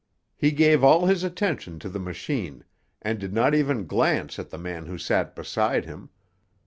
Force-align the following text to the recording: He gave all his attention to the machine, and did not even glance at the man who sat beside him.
He 0.35 0.49
gave 0.49 0.83
all 0.83 1.05
his 1.05 1.23
attention 1.23 1.77
to 1.77 1.87
the 1.87 1.99
machine, 1.99 2.63
and 3.03 3.19
did 3.19 3.33
not 3.35 3.53
even 3.53 3.85
glance 3.85 4.39
at 4.39 4.49
the 4.49 4.57
man 4.57 4.87
who 4.87 4.97
sat 4.97 5.35
beside 5.35 5.85
him. 5.85 6.09